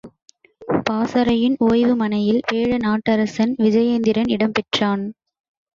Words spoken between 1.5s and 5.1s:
ஒய்வுமனையில் வேழ நாட்டரசன் விஜயேந்திரன் இடம் பெற்றான்.